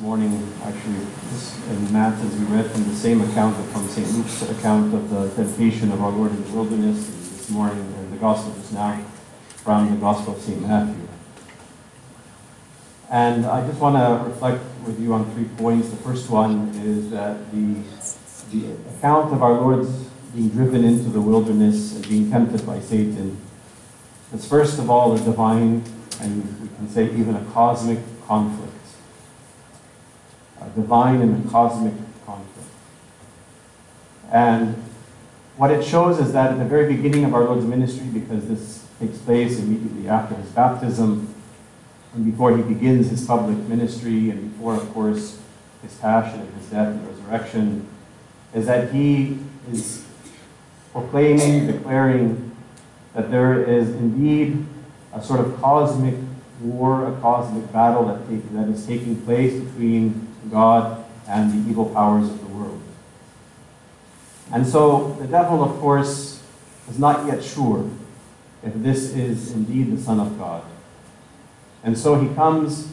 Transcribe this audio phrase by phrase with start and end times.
[0.00, 1.06] morning, actually,
[1.70, 4.08] in Matthew, we read from the same account from St.
[4.12, 8.16] Luke's account of the temptation of our Lord in the wilderness, this morning, in the
[8.16, 9.02] Gospel is now,
[9.56, 10.60] from the Gospel of St.
[10.60, 11.06] Matthew.
[13.10, 15.88] And I just want to reflect with you on three points.
[15.90, 17.76] The first one is that the,
[18.52, 19.90] the account of our Lord's
[20.34, 23.36] being driven into the wilderness and being tempted by Satan
[24.34, 25.84] is first of all a divine,
[26.20, 28.75] and we can say even a cosmic conflict.
[30.60, 31.94] A divine and cosmic
[32.24, 32.68] conflict.
[34.32, 34.74] And
[35.56, 38.86] what it shows is that at the very beginning of our Lord's ministry, because this
[38.98, 41.34] takes place immediately after his baptism,
[42.14, 45.38] and before he begins his public ministry, and before, of course,
[45.82, 47.86] his passion and his death and resurrection,
[48.54, 49.38] is that he
[49.70, 50.04] is
[50.92, 52.56] proclaiming, declaring
[53.14, 54.64] that there is indeed
[55.12, 56.14] a sort of cosmic
[56.60, 61.86] war, a cosmic battle that, take, that is taking place between God and the evil
[61.86, 62.80] powers of the world.
[64.52, 66.42] And so the devil, of course,
[66.88, 67.90] is not yet sure
[68.62, 70.62] if this is indeed the Son of God.
[71.82, 72.92] And so he comes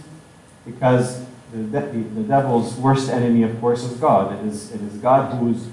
[0.66, 4.40] because the, de- the devil's worst enemy, of course, is God.
[4.40, 5.68] It is, it is God who's,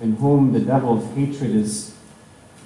[0.00, 1.94] in whom the devil's hatred is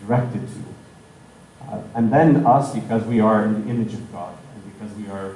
[0.06, 1.64] directed to.
[1.68, 5.08] Uh, and then us, because we are in the image of God, and because we
[5.08, 5.30] are,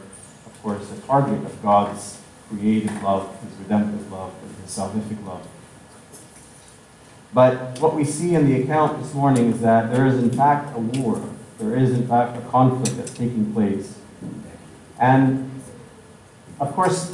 [0.46, 2.21] of course, the target of God's
[2.52, 5.46] creative love, His redemptive love, and His salvific love.
[7.34, 10.76] But what we see in the account this morning is that there is, in fact,
[10.76, 11.22] a war.
[11.58, 13.98] There is, in fact, a conflict that's taking place.
[14.98, 15.50] And,
[16.60, 17.10] of course,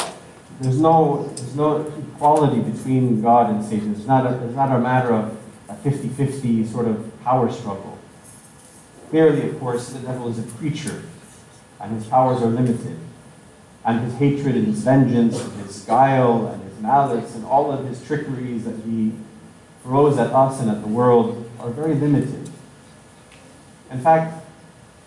[0.60, 3.94] there's no, there's no equality between God and Satan.
[3.94, 7.96] It's not a, it's not a matter of a 50 50 sort of power struggle.
[9.10, 11.02] Clearly, of course, the devil is a creature,
[11.80, 12.98] and his powers are limited.
[13.88, 17.86] And his hatred and his vengeance, and his guile and his malice, and all of
[17.86, 19.12] his trickeries that he
[19.82, 22.50] throws at us and at the world are very limited.
[23.90, 24.44] In fact,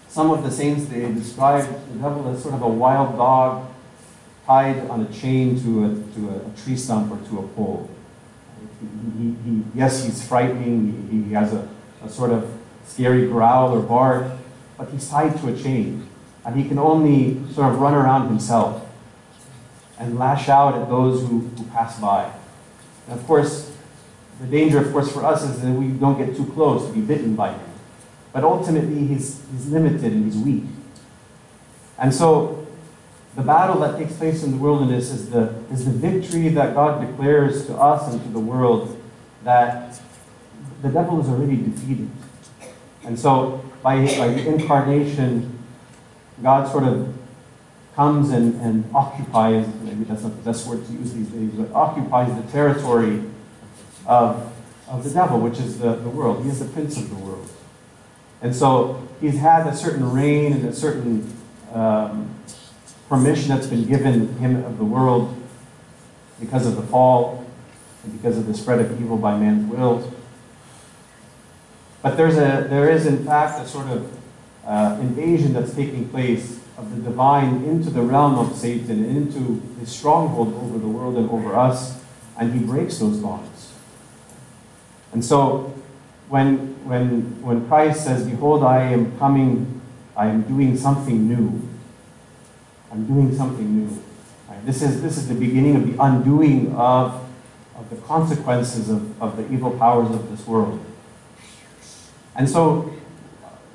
[0.10, 3.72] some of the saints they describe the devil as sort of a wild dog
[4.48, 7.88] tied on a chain to a, to a, tree stump or to a pole.
[9.20, 11.70] He, he, yes, he's frightening, he, he has a,
[12.04, 12.52] a sort of
[12.88, 14.32] scary growl or bark,
[14.76, 16.08] but he's tied to a chain.
[16.46, 18.88] And he can only sort of run around himself
[20.00, 22.32] and lash out at those who, who pass by.
[23.08, 23.72] And of course,
[24.40, 27.02] the danger, of course, for us is that we don't get too close to be
[27.02, 27.70] bitten by him.
[28.34, 30.64] But ultimately, he's, he's limited and he's weak.
[32.00, 32.66] And so,
[33.36, 37.06] the battle that takes place in the wilderness is the, is the victory that God
[37.06, 39.00] declares to us and to the world
[39.44, 40.00] that
[40.82, 42.10] the devil is already defeated.
[43.04, 45.60] And so, by, by the incarnation,
[46.42, 47.14] God sort of
[47.96, 51.72] comes and, and occupies, maybe that's not the best word to use these days, but
[51.74, 53.24] occupies the territory
[54.06, 54.52] of,
[54.88, 56.44] of the devil, which is the, the world.
[56.44, 57.50] He is the prince of the world.
[58.42, 61.32] And so he's had a certain reign and a certain
[61.74, 62.34] um,
[63.08, 65.36] permission that's been given him of the world
[66.40, 67.46] because of the fall
[68.04, 70.12] and because of the spread of evil by man's will.
[72.02, 74.12] But there's a, there is, in fact, a sort of
[74.66, 79.92] uh, invasion that's taking place of the divine into the realm of Satan, into his
[79.92, 82.02] stronghold over the world and over us,
[82.38, 83.74] and he breaks those bonds.
[85.14, 85.74] And so,
[86.30, 89.82] when, when, when Christ says, Behold, I am coming,
[90.16, 91.68] I am doing something new,
[92.92, 94.04] I'm doing something new.
[94.48, 94.66] Right?
[94.66, 97.30] This, is, this is the beginning of the undoing of,
[97.76, 100.84] of the consequences of, of the evil powers of this world.
[102.36, 102.94] And so,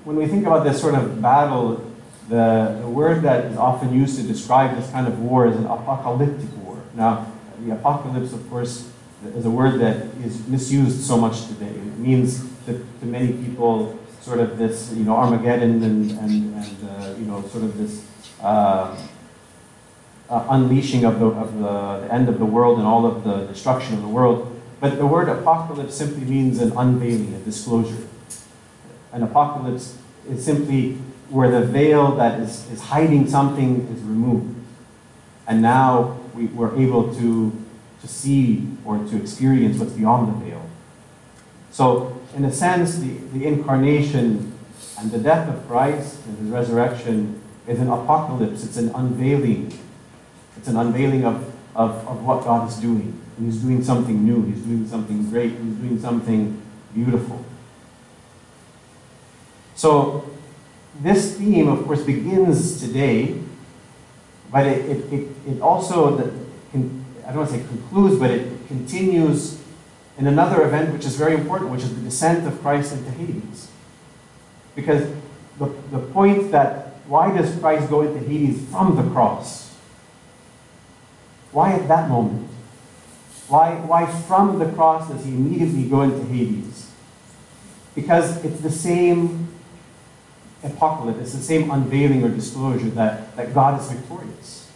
[0.07, 1.85] when we think about this sort of battle,
[2.29, 5.65] the, the word that is often used to describe this kind of war is an
[5.65, 6.81] apocalyptic war.
[6.95, 8.89] Now, the apocalypse, of course,
[9.35, 11.71] is a word that is misused so much today.
[11.71, 16.89] It means to, to many people sort of this, you know, Armageddon and, and, and
[16.89, 18.07] uh, you know, sort of this
[18.41, 18.97] uh,
[20.31, 23.45] uh, unleashing of, the, of the, the end of the world and all of the
[23.47, 24.53] destruction of the world.
[24.79, 28.07] But the word apocalypse simply means an unveiling, a disclosure.
[29.13, 29.97] An apocalypse
[30.29, 30.93] is simply
[31.31, 34.55] where the veil that is, is hiding something is removed.
[35.47, 37.53] And now we, we're able to,
[38.01, 40.63] to see or to experience what's beyond the veil.
[41.71, 44.53] So, in a sense, the, the incarnation
[44.99, 49.77] and the death of Christ and his resurrection is an apocalypse, it's an unveiling.
[50.57, 53.21] It's an unveiling of, of, of what God is doing.
[53.37, 56.63] And he's doing something new, he's doing something great, he's doing something
[56.95, 57.45] beautiful.
[59.77, 60.29] So,
[61.01, 63.39] this theme, of course, begins today,
[64.51, 66.33] but it, it, it, it also, the,
[66.75, 69.61] I don't want to say concludes, but it continues
[70.19, 73.71] in another event which is very important, which is the descent of Christ into Hades.
[74.75, 75.07] Because
[75.59, 79.75] the, the point that why does Christ go into Hades from the cross?
[81.53, 82.49] Why at that moment?
[83.49, 86.91] Why, why from the cross does he immediately go into Hades?
[87.95, 89.46] Because it's the same
[90.63, 94.71] apocalypse, it's the same unveiling or disclosure that, that God is victorious.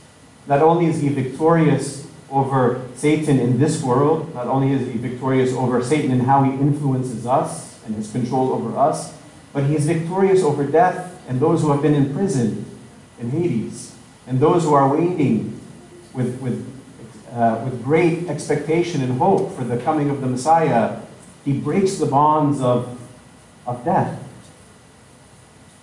[0.47, 5.53] Not only is he victorious over Satan in this world, not only is he victorious
[5.53, 9.15] over Satan and how he influences us and his control over us,
[9.53, 12.65] but he is victorious over death and those who have been imprisoned
[13.21, 13.95] in Hades,
[14.27, 15.61] and those who are waiting
[16.13, 16.67] with, with,
[17.33, 21.01] uh, with great expectation and hope for the coming of the Messiah.
[21.45, 22.99] He breaks the bonds of,
[23.67, 24.20] of death.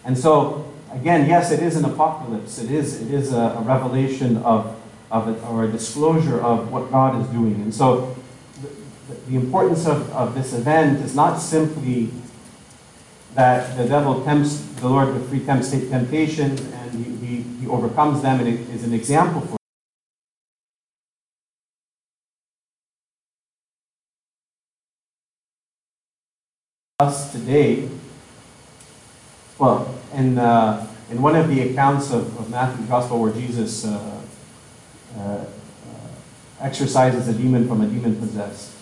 [0.08, 2.60] And so, again, yes, it is an apocalypse.
[2.60, 4.74] It is, it is a, a revelation of,
[5.12, 7.56] of it, or a disclosure of what God is doing.
[7.56, 8.16] And so,
[8.62, 12.10] the, the importance of, of this event is not simply
[13.36, 18.40] that the devil tempts the Lord with three temptations and he, he, he overcomes them
[18.40, 19.58] and it is an example for
[27.00, 27.90] us today.
[29.60, 34.22] Well, in, uh, in one of the accounts of, of Matthew's Gospel where Jesus uh,
[35.16, 35.46] uh, uh
[36.62, 38.74] exorcises a demon from a demon possessed,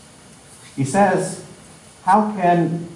[0.75, 1.45] he says,
[2.03, 2.87] How can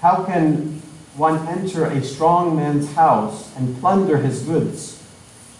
[0.00, 0.82] how can
[1.16, 5.02] one enter a strong man's house and plunder his goods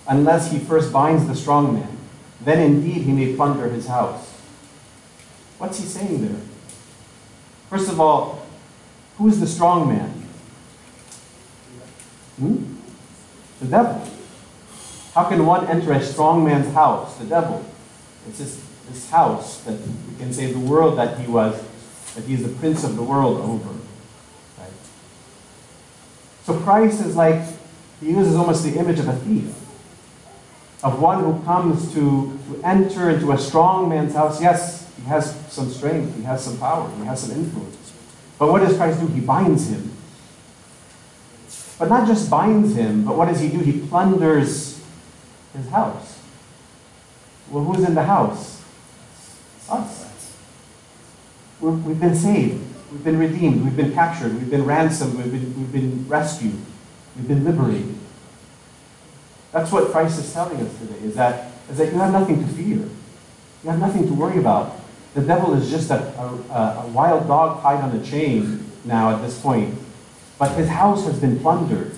[0.07, 1.97] unless he first binds the strong man?
[2.43, 4.31] Then indeed he may plunder his house.
[5.57, 6.41] What's he saying there?
[7.71, 8.47] First of all,
[9.17, 10.14] who's the strong man?
[12.39, 12.75] Hmm?
[13.61, 14.09] The devil.
[15.15, 17.17] How can one enter a strong man's house?
[17.19, 17.65] The devil.
[18.29, 21.63] It's this, this house that we can say the world that he was,
[22.15, 23.79] that he's the prince of the world over.
[24.59, 24.73] Right?
[26.45, 27.43] So Christ is like,
[28.01, 29.55] he uses almost the image of a thief,
[30.83, 34.43] of one who comes to, to enter into a strong man's house.
[34.43, 37.93] Yes, he has some strength, he has some power, he has some influence.
[38.39, 39.07] But what does Christ do?
[39.07, 39.94] He binds him.
[41.79, 43.59] But not just binds him, but what does he do?
[43.59, 44.83] He plunders
[45.57, 46.21] his house.
[47.51, 48.63] Well, who's in the house?
[49.69, 50.37] Us.
[51.61, 52.63] we have been saved.
[52.93, 53.65] We've been redeemed.
[53.65, 54.35] We've been captured.
[54.35, 55.17] We've been ransomed.
[55.17, 56.57] We've been, we've been rescued.
[57.17, 57.95] We've been liberated.
[59.53, 62.53] That's what Christ is telling us today, is that, is that you have nothing to
[62.55, 62.89] fear.
[63.65, 64.77] You have nothing to worry about.
[65.15, 69.23] The devil is just a, a, a wild dog tied on a chain now at
[69.23, 69.75] this point.
[70.39, 71.95] But his house has been plundered.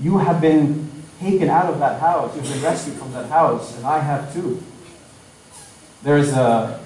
[0.00, 2.34] You have been taken out of that house.
[2.34, 4.62] You've been rescued from that house, and I have too.
[6.02, 6.84] There's a,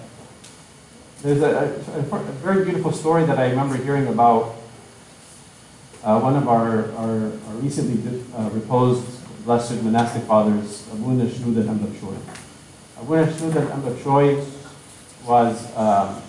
[1.23, 4.56] there's a, a, a, very beautiful story that I remember hearing about
[6.02, 12.17] uh, one of our, our, our recently uh, reposed blessed monastic fathers, Abuna Shenouda Dambak
[12.99, 14.46] Abuna Shenouda Dambak
[15.26, 16.20] was, uh,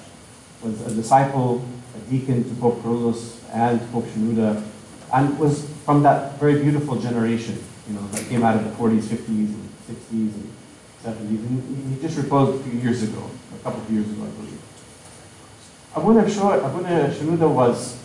[0.64, 1.66] was a disciple,
[1.96, 4.64] a deacon to Pope Kyrillos and Pope Shenouda,
[5.14, 9.04] and was from that very beautiful generation, you know, that came out of the 40s,
[9.04, 10.52] 50s, and 60s, and
[11.04, 11.20] 70s.
[11.20, 14.54] And he just reposed a few years ago, a couple of years ago, I believe.
[15.96, 18.00] Abuna Shenouda was,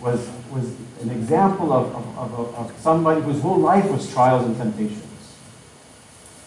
[0.00, 4.56] was, was an example of, of, of, of somebody whose whole life was trials and
[4.56, 5.04] temptations.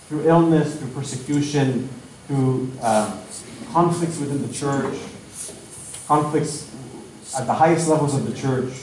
[0.10, 1.88] Through illness, through persecution,
[2.28, 3.20] through um,
[3.72, 4.98] conflicts within the church,
[6.08, 6.73] conflicts
[7.36, 8.74] at the highest levels of the church,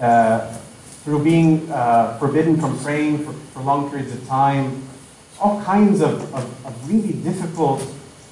[0.00, 0.52] uh,
[1.04, 4.82] through being uh, forbidden from praying for, for long periods of time,
[5.40, 7.82] all kinds of, of, of really difficult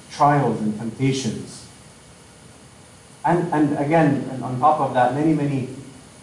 [0.09, 1.67] trials and temptations.
[3.25, 5.69] And, and again, and on top of that, many, many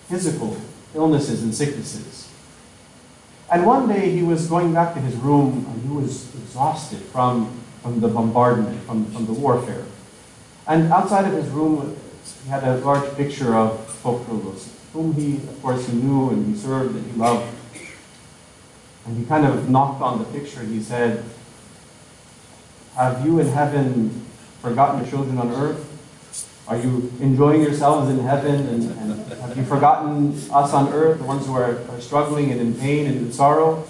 [0.08, 0.56] physical
[0.94, 2.30] illnesses and sicknesses.
[3.50, 7.50] And one day he was going back to his room and he was exhausted from,
[7.82, 9.84] from the bombardment, from, from the warfare.
[10.66, 11.96] And outside of his room,
[12.44, 16.46] he had a large picture of Pope Kyrillos, whom he, of course, he knew and
[16.46, 17.54] he served and he loved.
[19.06, 20.60] And he kind of knocked on the picture.
[20.60, 21.24] And he said,
[22.94, 24.26] Have you in heaven
[24.60, 25.84] forgotten your children on earth?
[26.68, 28.66] Are you enjoying yourselves in heaven?
[28.66, 32.60] And, and have you forgotten us on earth, the ones who are, are struggling and
[32.60, 33.86] in pain and in sorrow?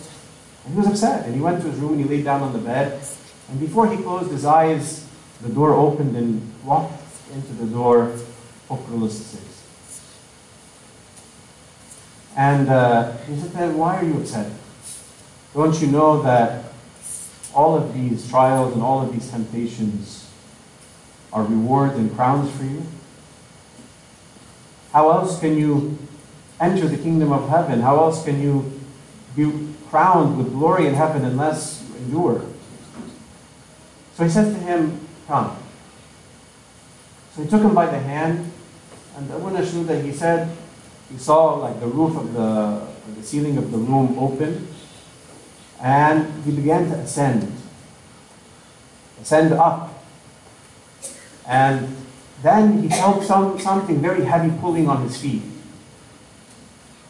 [0.65, 1.27] And he was upset.
[1.27, 3.01] And he went to his room and he laid down on the bed.
[3.49, 5.05] And before he closed his eyes,
[5.43, 7.03] the door opened and walked
[7.33, 8.13] into the door
[8.77, 9.37] Kyrillos
[12.37, 14.53] And uh, he said, then Why are you upset?
[15.55, 16.67] Don't you know that
[17.55, 20.31] all of these trials and all of these temptations
[21.33, 22.83] are rewards and crowns for you?
[24.93, 25.99] How else can you
[26.61, 27.81] enter the kingdom of heaven?
[27.81, 28.81] How else can you
[29.37, 32.45] be crowned with glory in heaven unless you endure?
[34.15, 35.57] So he says to him, Come.
[37.35, 38.48] So he took him by the hand,
[39.19, 39.51] and Abu
[39.85, 40.57] that he said,
[41.11, 44.69] he saw like the roof of the, the ceiling of the room open,
[45.83, 47.53] and he began to ascend,
[49.21, 50.05] ascend up.
[51.49, 51.97] And
[52.43, 55.43] then he felt some, something very heavy pulling on his feet.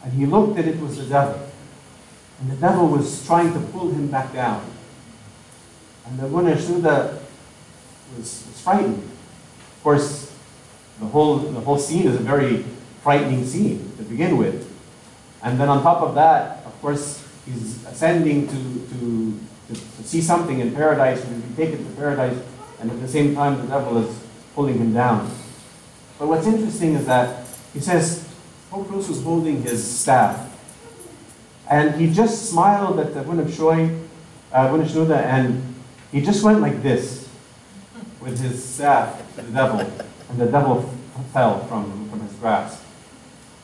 [0.02, 1.46] And he looked at it was the devil.
[2.40, 4.64] And the devil was trying to pull him back down.
[6.06, 7.20] And the Abu Shuda
[8.16, 9.02] was, was frightened.
[9.02, 10.27] Of course,
[11.00, 12.64] the whole, the whole scene is a very
[13.02, 14.66] frightening scene to begin with.
[15.42, 20.20] And then on top of that, of course, he's ascending to, to, to, to see
[20.20, 22.38] something in paradise, and be taken to paradise,
[22.80, 24.18] and at the same time, the devil is
[24.54, 25.30] pulling him down.
[26.18, 28.28] But what's interesting is that he says,
[28.70, 30.46] Bruce was holding his staff,
[31.70, 34.04] and he just smiled at the Winab Shoy,
[34.52, 35.74] uh, and
[36.10, 37.28] he just went like this
[38.20, 39.90] with his staff to the devil,
[40.28, 40.82] and the devil
[41.32, 42.82] fell from, from his grasp.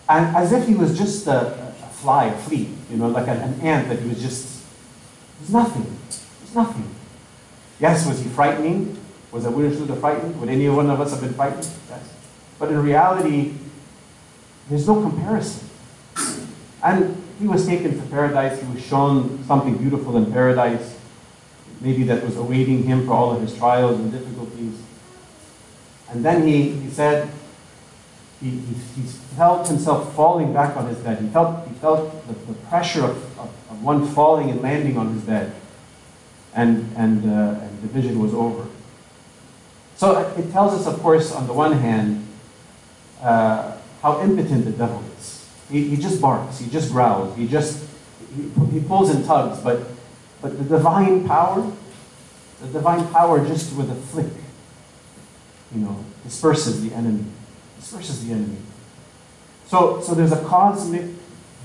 [0.09, 3.39] And as if he was just a, a fly, a flea, you know, like an,
[3.39, 4.65] an ant that he was just,
[5.37, 5.83] it was nothing.
[5.83, 6.95] It was nothing.
[7.81, 8.99] Yes, was he frightening?
[9.33, 10.39] Was Abu Shuda frightened?
[10.41, 11.69] Would any one of us have been frightened?
[11.89, 12.15] Yes.
[12.59, 13.55] But in reality,
[14.69, 15.69] there's no comparison.
[16.83, 18.61] And he was taken to paradise.
[18.61, 20.97] He was shown something beautiful in paradise,
[21.81, 24.81] maybe that was awaiting him for all of his trials and difficulties.
[26.15, 27.29] And then he, he said,
[28.41, 29.03] he, he, he,
[29.37, 31.21] felt himself falling back on his bed.
[31.21, 35.13] He felt, he felt the, the pressure of, of, of, one falling and landing on
[35.13, 35.53] his bed.
[36.55, 38.65] And, and, uh, and the vision was over.
[39.97, 42.25] So it tells us, of course, on the one hand,
[43.21, 45.51] uh, how impotent the devil is.
[45.69, 47.85] He, he just barks, he just growls, he just
[48.37, 49.83] he, he pulls and tugs, but,
[50.41, 51.73] but the divine power,
[52.61, 54.27] the divine power just with a flick,
[55.75, 57.25] you know, disperses the enemy.
[57.79, 58.57] Disperses the enemy.
[59.67, 61.03] So, so there's a cosmic,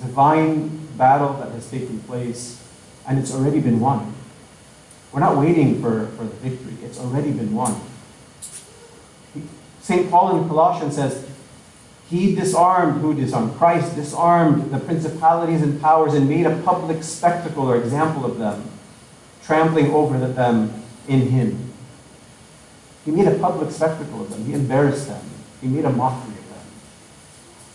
[0.01, 2.63] divine battle that has taken place,
[3.07, 4.13] and it's already been won.
[5.11, 7.79] We're not waiting for, for the victory, it's already been won.
[9.81, 10.09] St.
[10.09, 11.27] Paul in Colossians says,
[12.09, 13.57] He disarmed, who disarmed?
[13.57, 18.69] Christ disarmed the principalities and powers and made a public spectacle or example of them,
[19.43, 21.68] trampling over them in Him.
[23.09, 24.45] He made a public spectacle of them.
[24.45, 25.21] He embarrassed them.
[25.61, 26.63] He made a mockery of them.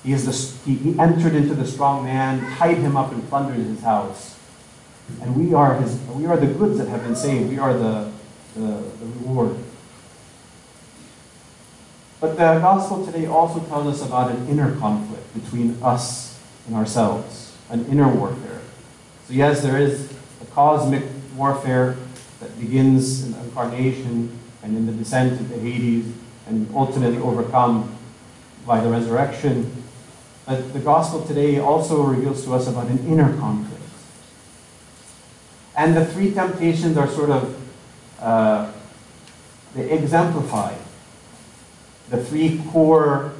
[0.04, 3.56] He, is the, he, he entered into the strong man, tied him up, and plundered
[3.56, 4.38] his house.
[5.20, 7.50] And we are, his, we are the goods that have been saved.
[7.50, 8.12] We are the,
[8.54, 9.56] the, the reward.
[12.20, 17.56] But the gospel today also tells us about an inner conflict between us and ourselves,
[17.70, 18.60] an inner warfare.
[19.26, 21.02] So, yes, there is a cosmic
[21.36, 21.96] warfare
[22.38, 26.10] that begins in the incarnation and in the descent into Hades
[26.48, 27.94] and ultimately overcome
[28.66, 29.70] by the resurrection.
[30.46, 33.82] But the gospel today also reveals to us about an inner conflict.
[35.76, 37.62] And the three temptations are sort of,
[38.20, 38.72] uh,
[39.74, 40.74] they exemplify
[42.10, 43.32] the three core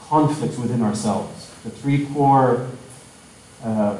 [0.00, 2.68] conflicts within ourselves, the three core
[3.64, 3.98] uh,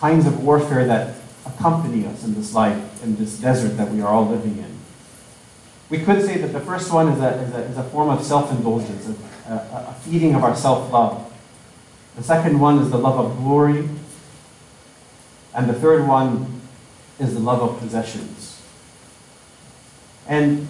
[0.00, 1.14] kinds of warfare that
[1.46, 4.76] accompany us in this life, in this desert that we are all living in.
[5.88, 8.22] We could say that the first one is a, is a, is a form of
[8.22, 11.32] self indulgence, a, a, a feeding of our self love.
[12.16, 13.88] The second one is the love of glory.
[15.54, 16.60] And the third one
[17.18, 18.60] is the love of possessions.
[20.28, 20.68] And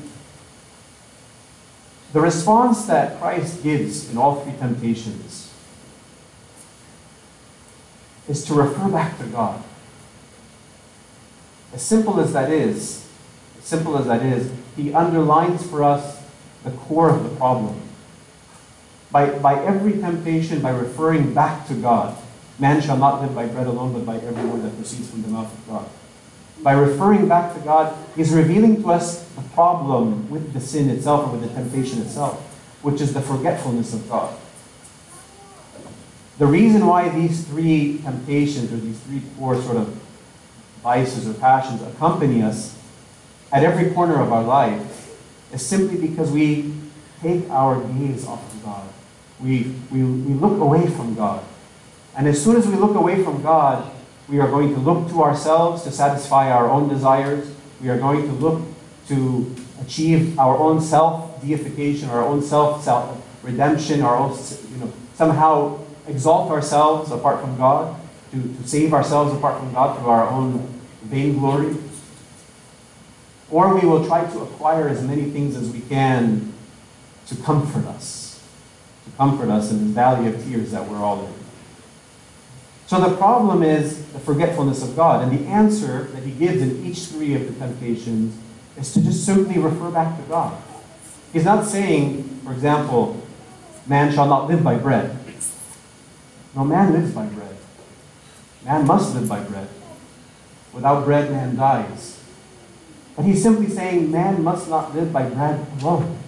[2.13, 5.53] the response that Christ gives in all three temptations
[8.29, 9.63] is to refer back to God.
[11.77, 13.07] As simple as that is,
[13.59, 16.25] as simple as that is, he underlines for us
[16.65, 17.79] the core of the problem.
[19.11, 22.17] By, by every temptation, by referring back to God,
[22.59, 25.29] man shall not live by bread alone, but by every word that proceeds from the
[25.29, 25.87] mouth of God.
[26.63, 31.29] By referring back to God, He's revealing to us the problem with the sin itself
[31.29, 32.41] or with the temptation itself,
[32.81, 34.35] which is the forgetfulness of God.
[36.39, 40.06] The reason why these three temptations or these three core sort of
[40.87, 42.79] vices or passions accompany us
[43.51, 45.19] at every corner of our life
[45.53, 46.73] is simply because we
[47.21, 48.89] take our gaze off of God.
[49.41, 51.45] We, we, we look away from God.
[52.17, 53.91] And as soon as we look away from God,
[54.29, 57.53] we are going to look to ourselves to satisfy our own desires.
[57.83, 58.63] We are going to look
[59.09, 62.87] to achieve our own self deification, our own self
[63.43, 64.39] redemption, our own,
[64.71, 68.01] you know, somehow exalt ourselves apart from God,
[68.31, 70.76] to, to save ourselves apart from God through our own
[71.07, 71.77] vainglory.
[73.51, 76.53] Or we will try to acquire as many things as we can
[77.27, 78.43] to comfort us,
[79.05, 81.33] to comfort us in this valley of tears that we're all in.
[82.87, 85.23] So the problem is the forgetfulness of God.
[85.23, 88.37] And the answer that he gives in each three of the temptations
[88.77, 90.61] is to just simply refer back to God.
[91.33, 93.21] He's not saying, for example,
[93.87, 95.17] man shall not live by bread.
[96.55, 97.55] No, man lives by bread.
[98.65, 99.69] Man must live by bread.
[100.77, 102.21] Without bread, man dies.
[103.17, 106.19] But he's simply saying man must not live by bread alone.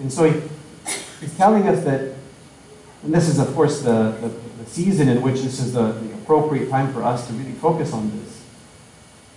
[0.00, 0.40] And so he,
[1.20, 2.14] he's telling us that,
[3.02, 4.28] and this is, of course, the, the,
[4.62, 7.92] the season in which this is the, the appropriate time for us to really focus
[7.92, 8.42] on this,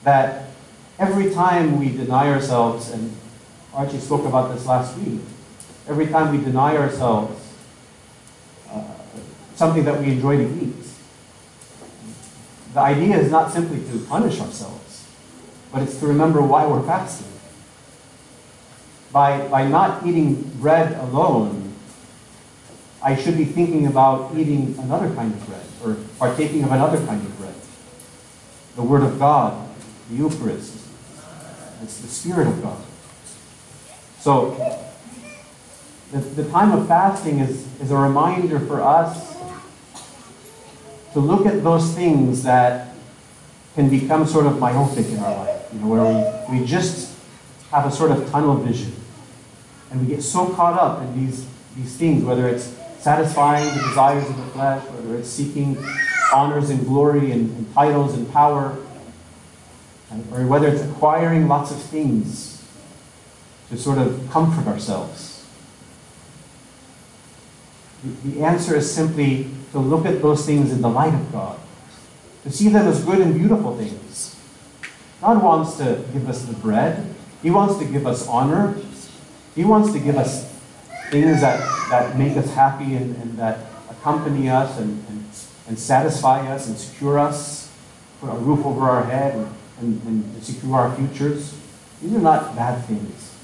[0.03, 0.51] that
[0.97, 3.13] every time we deny ourselves, and
[3.73, 5.19] Archie spoke about this last week,
[5.89, 7.45] every time we deny ourselves
[8.71, 8.83] uh,
[9.55, 10.86] something that we enjoy to eat,
[12.77, 15.07] the idea is not simply to punish ourselves,
[15.73, 17.25] but it's to remember why we're fasting.
[19.11, 21.73] By, by not eating bread alone,
[23.01, 27.19] I should be thinking about eating another kind of bread, or partaking of another kind
[27.19, 27.55] of bread.
[28.75, 29.67] The Word of God,
[30.11, 30.77] the Eucharist,
[31.81, 32.83] it's the Spirit of God.
[34.19, 34.51] So,
[36.11, 39.35] the, the time of fasting is, is a reminder for us
[41.13, 42.93] to look at those things that
[43.75, 47.15] can become sort of myopic in our life, you know, where we, we just
[47.71, 48.93] have a sort of tunnel vision.
[49.91, 54.27] And we get so caught up in these, these things, whether it's satisfying the desires
[54.29, 55.77] of the flesh, whether it's seeking
[56.33, 58.77] honors and glory and, and titles and power,
[60.31, 62.63] or whether it's acquiring lots of things
[63.69, 65.45] to sort of comfort ourselves.
[68.03, 71.59] The, the answer is simply to look at those things in the light of God,
[72.43, 74.35] to see them as good and beautiful things.
[75.21, 78.75] God wants to give us the bread, He wants to give us honor,
[79.55, 80.51] He wants to give us
[81.09, 81.59] things that,
[81.89, 83.59] that make us happy and, and that
[83.89, 85.25] accompany us and, and,
[85.67, 87.71] and satisfy us and secure us,
[88.19, 89.47] put a roof over our head and
[89.79, 91.55] and, and secure our futures.
[92.01, 93.35] These are not bad things.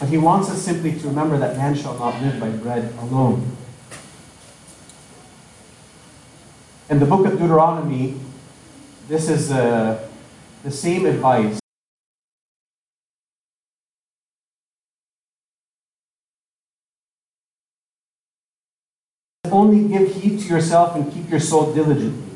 [0.00, 3.56] But he wants us simply to remember that man shall not live by bread alone.
[6.90, 8.14] In the book of Deuteronomy,
[9.08, 10.08] this is uh,
[10.64, 11.60] the same advice.
[19.50, 22.32] Only give heed to yourself and keep your soul diligently,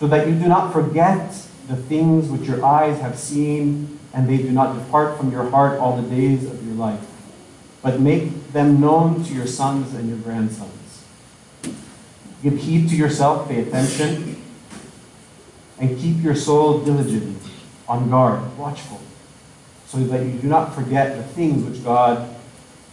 [0.00, 1.30] so that you do not forget
[1.68, 5.78] the things which your eyes have seen, and they do not depart from your heart
[5.78, 7.06] all the days of your life,
[7.82, 10.77] but make them known to your sons and your grandsons.
[12.42, 14.42] Give heed to yourself, pay attention,
[15.78, 17.34] and keep your soul diligently
[17.88, 19.00] on guard, watchful,
[19.86, 22.34] so that you do not forget the things which God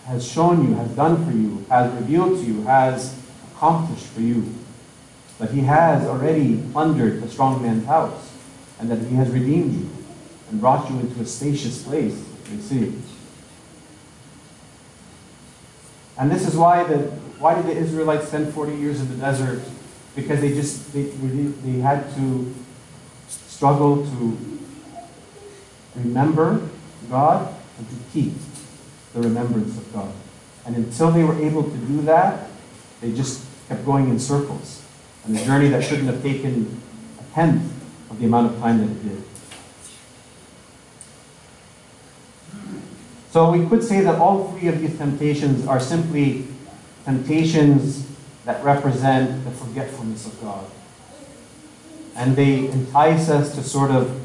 [0.06, 3.20] has shown you, has done for you, has revealed to you, has
[3.52, 4.54] accomplished for you.
[5.40, 8.32] That he has already plundered the strong man's house
[8.80, 9.90] and that he has redeemed you
[10.50, 12.94] and brought you into a spacious place, you see.
[16.18, 19.62] And this is why the why did the Israelites spend 40 years in the desert?
[20.16, 22.54] Because they just they, they had to
[23.28, 24.38] struggle to
[25.96, 26.70] remember
[27.10, 28.34] God and to keep
[29.14, 30.14] the remembrance of God.
[30.66, 32.50] And until they were able to do that,
[33.02, 34.84] they just kept going in circles.
[35.26, 36.82] And a journey that shouldn't have taken
[37.20, 37.72] a tenth
[38.10, 39.24] of the amount of time that it did.
[43.32, 46.48] So we could say that all three of these temptations are simply
[47.06, 48.08] temptations
[48.46, 50.66] that represent the forgetfulness of God.
[52.16, 54.22] And they entice us to sort of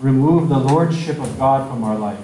[0.00, 2.20] remove the lordship of God from our life.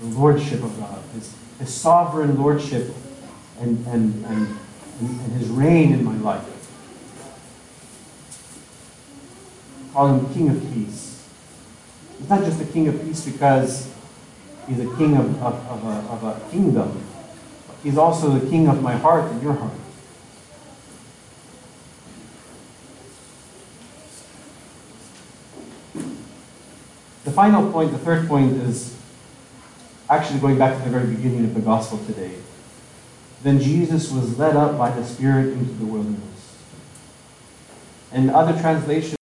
[0.00, 2.94] The lordship of God, his, his sovereign lordship
[3.60, 4.58] and, and, and,
[5.00, 6.56] and his reign in my life.
[9.96, 11.26] call him King of Peace.
[12.18, 13.90] He's not just the King of Peace because
[14.68, 17.02] he's a king of, of, of, a, of a kingdom.
[17.86, 19.70] He's also the king of my heart and your heart.
[27.22, 28.98] The final point, the third point, is
[30.10, 32.32] actually going back to the very beginning of the gospel today.
[33.44, 36.56] Then Jesus was led up by the Spirit into the wilderness
[38.10, 39.15] And other translations,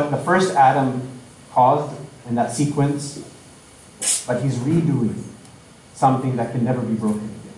[0.00, 1.02] what the first Adam
[1.52, 1.96] caused
[2.28, 3.24] in that sequence,
[4.26, 5.22] but he's redoing
[5.94, 7.52] something that can never be broken again.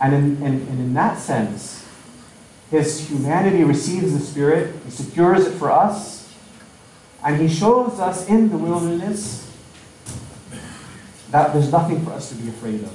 [0.00, 1.84] And in, in, and in that sense,
[2.70, 6.32] his humanity receives the Spirit, he secures it for us,
[7.24, 9.50] and he shows us in the wilderness
[11.30, 12.92] that there's nothing for us to be afraid of.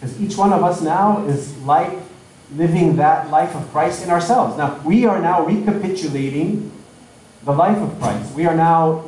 [0.00, 1.98] Because each one of us now is like
[2.56, 4.58] living that life of Christ in ourselves.
[4.58, 6.70] Now, we are now recapitulating
[7.44, 8.34] the life of Christ.
[8.34, 9.04] We are now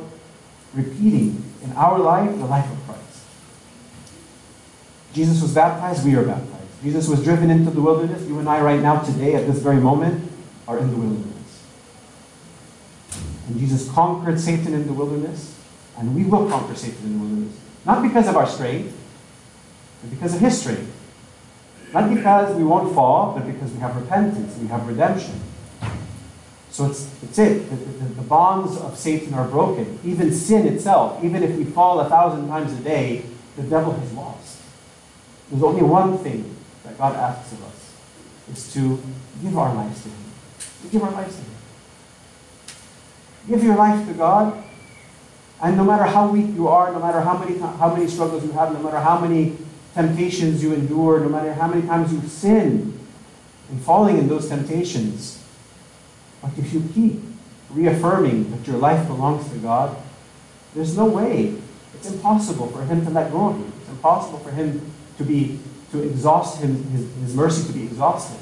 [0.73, 3.23] repeating in our life the life of Christ.
[5.13, 6.51] Jesus was baptized, we are baptized.
[6.83, 8.27] Jesus was driven into the wilderness.
[8.27, 10.29] You and I, right now, today, at this very moment,
[10.67, 11.63] are in the wilderness.
[13.47, 15.57] And Jesus conquered Satan in the wilderness,
[15.97, 17.59] and we will conquer Satan in the wilderness.
[17.85, 18.95] Not because of our strength,
[20.01, 20.94] but because of his strength.
[21.95, 25.39] Not because we won't fall, but because we have repentance, we have redemption.
[26.69, 27.69] So it's, it's it.
[27.69, 29.97] The, the, the, bonds of Satan are broken.
[30.03, 33.23] Even sin itself, even if we fall a thousand times a day,
[33.55, 34.61] the devil has lost.
[35.49, 36.53] There's only one thing
[36.83, 37.93] that God asks of us
[38.51, 39.01] is to
[39.41, 40.17] give our lives to Him.
[40.81, 41.51] To give our lives to Him.
[43.47, 44.61] Give your life to God,
[45.61, 48.51] and no matter how weak you are, no matter how many, how many struggles you
[48.51, 49.55] have, no matter how many
[49.95, 52.99] temptations you endure, no matter how many times you sin
[53.69, 55.41] and falling in those temptations,
[56.41, 57.21] but if you keep
[57.69, 59.97] reaffirming that your life belongs to God,
[60.75, 61.55] there's no way.
[61.95, 63.71] It's impossible for him to let go of you.
[63.79, 65.59] It's impossible for him to be
[65.91, 68.37] to exhaust him, his, his mercy to be exhausted.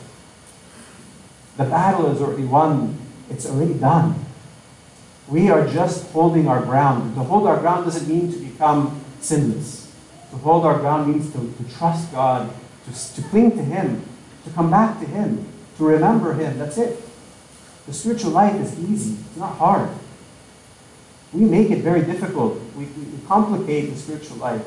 [1.58, 2.98] The battle is already won.
[3.30, 4.26] It's already done.
[5.28, 7.16] We are just holding our ground.
[7.16, 9.83] To hold our ground doesn't mean to become sinless.
[10.34, 12.52] To hold our ground means to, to trust God,
[12.88, 14.04] to, to cling to Him,
[14.46, 15.46] to come back to Him,
[15.78, 16.58] to remember Him.
[16.58, 17.00] That's it.
[17.86, 19.90] The spiritual life is easy, it's not hard.
[21.34, 22.60] We make it very difficult.
[22.76, 24.66] We, we complicate the spiritual life.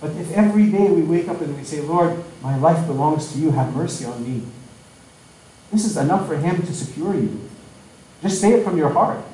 [0.00, 3.38] But if every day we wake up and we say, Lord, my life belongs to
[3.38, 4.44] you, have mercy on me,
[5.70, 7.48] this is enough for Him to secure you.
[8.22, 9.24] Just say it from your heart.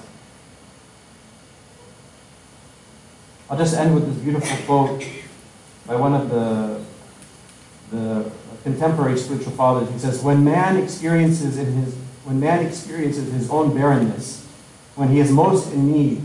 [3.49, 5.03] I'll just end with this beautiful quote
[5.87, 6.81] by one of the,
[7.91, 8.31] the
[8.63, 9.91] contemporary spiritual fathers.
[9.91, 14.47] He says, When man experiences in his when man experiences his own barrenness,
[14.95, 16.23] when he is most in need,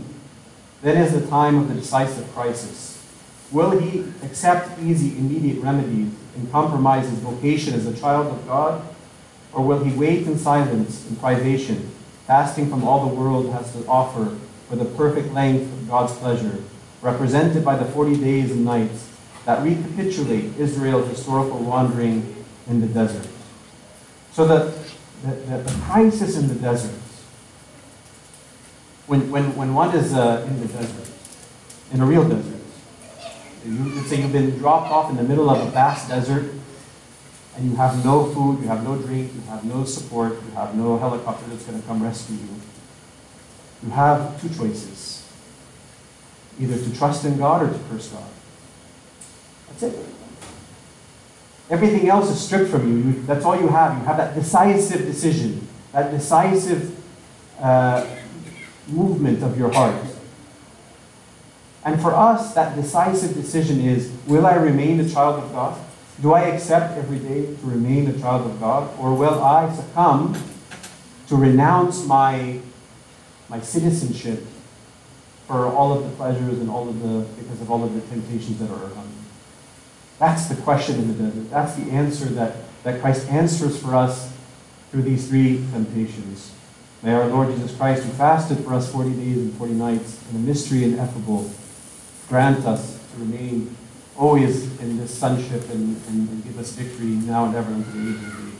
[0.82, 3.04] then is the time of the decisive crisis.
[3.50, 8.82] Will he accept easy, immediate remedies and compromise his vocation as a child of God?
[9.52, 11.90] Or will he wait in silence and privation,
[12.26, 14.36] fasting from all the world has to offer
[14.68, 16.62] for the perfect length of God's pleasure,
[17.00, 19.08] represented by the 40 days and nights
[19.48, 23.26] that recapitulate Israel's historical wandering in the desert?
[24.30, 24.78] So the,
[25.22, 27.00] the, the, the crisis in the desert,
[29.06, 31.10] when, when, when one is uh, in the desert,
[31.94, 32.60] in a real desert,
[33.64, 36.52] you, let's say you've been dropped off in the middle of a vast desert,
[37.56, 40.74] and you have no food, you have no drink, you have no support, you have
[40.74, 42.60] no helicopter that's going to come rescue you.
[43.82, 45.26] You have two choices
[46.60, 48.28] either to trust in God or to curse God.
[49.68, 50.06] That's it.
[51.70, 53.22] Everything else is stripped from you.
[53.22, 53.98] that's all you have.
[53.98, 56.96] You have that decisive decision, that decisive
[57.60, 58.06] uh,
[58.86, 60.02] movement of your heart.
[61.84, 65.78] And for us, that decisive decision is will I remain a child of God?
[66.20, 68.98] Do I accept every day to remain a child of God?
[68.98, 70.36] Or will I succumb
[71.28, 72.60] to renounce my,
[73.48, 74.44] my citizenship
[75.46, 78.58] for all of the pleasures and all of the, because of all of the temptations
[78.58, 79.07] that are around?
[80.18, 81.50] That's the question in the desert.
[81.50, 84.32] That's the answer that, that Christ answers for us
[84.90, 86.52] through these three temptations.
[87.02, 90.36] May our Lord Jesus Christ, who fasted for us 40 days and 40 nights in
[90.36, 91.48] a mystery ineffable,
[92.28, 93.76] grant us to remain
[94.16, 98.10] always in this sonship and, and, and give us victory now and ever unto the
[98.10, 98.57] age of the.